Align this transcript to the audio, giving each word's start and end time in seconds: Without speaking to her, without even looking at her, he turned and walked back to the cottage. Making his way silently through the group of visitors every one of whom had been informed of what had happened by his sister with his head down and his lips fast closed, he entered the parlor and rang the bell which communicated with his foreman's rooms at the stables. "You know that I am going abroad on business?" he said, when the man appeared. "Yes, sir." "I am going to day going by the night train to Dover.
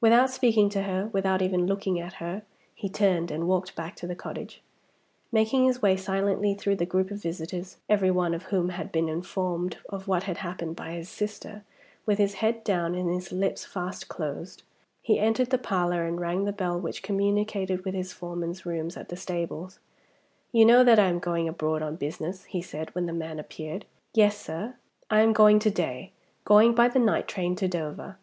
Without 0.00 0.28
speaking 0.28 0.68
to 0.70 0.82
her, 0.82 1.08
without 1.12 1.40
even 1.40 1.68
looking 1.68 2.00
at 2.00 2.14
her, 2.14 2.42
he 2.74 2.88
turned 2.88 3.30
and 3.30 3.46
walked 3.46 3.76
back 3.76 3.94
to 3.94 4.08
the 4.08 4.16
cottage. 4.16 4.60
Making 5.30 5.66
his 5.66 5.80
way 5.80 5.96
silently 5.96 6.52
through 6.52 6.74
the 6.74 6.84
group 6.84 7.12
of 7.12 7.22
visitors 7.22 7.76
every 7.88 8.10
one 8.10 8.34
of 8.34 8.42
whom 8.46 8.70
had 8.70 8.90
been 8.90 9.08
informed 9.08 9.78
of 9.88 10.08
what 10.08 10.24
had 10.24 10.38
happened 10.38 10.74
by 10.74 10.94
his 10.94 11.08
sister 11.08 11.62
with 12.06 12.18
his 12.18 12.34
head 12.42 12.64
down 12.64 12.96
and 12.96 13.08
his 13.08 13.30
lips 13.30 13.64
fast 13.64 14.08
closed, 14.08 14.64
he 15.00 15.20
entered 15.20 15.50
the 15.50 15.58
parlor 15.58 16.08
and 16.08 16.20
rang 16.20 16.44
the 16.44 16.50
bell 16.52 16.76
which 16.80 17.00
communicated 17.04 17.84
with 17.84 17.94
his 17.94 18.12
foreman's 18.12 18.66
rooms 18.66 18.96
at 18.96 19.10
the 19.10 19.16
stables. 19.16 19.78
"You 20.50 20.64
know 20.64 20.82
that 20.82 20.98
I 20.98 21.06
am 21.06 21.20
going 21.20 21.46
abroad 21.48 21.82
on 21.82 21.94
business?" 21.94 22.46
he 22.46 22.62
said, 22.62 22.92
when 22.96 23.06
the 23.06 23.12
man 23.12 23.38
appeared. 23.38 23.84
"Yes, 24.12 24.36
sir." 24.36 24.74
"I 25.08 25.20
am 25.20 25.32
going 25.32 25.60
to 25.60 25.70
day 25.70 26.10
going 26.44 26.74
by 26.74 26.88
the 26.88 26.98
night 26.98 27.28
train 27.28 27.54
to 27.54 27.68
Dover. 27.68 28.16